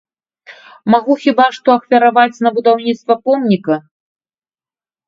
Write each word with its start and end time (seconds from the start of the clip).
Магу 0.93 1.17
хіба 1.25 1.45
што 1.57 1.75
ахвяраваць 1.77 2.41
на 2.47 2.53
будаўніцтва 2.59 3.13
помніка. 3.29 3.83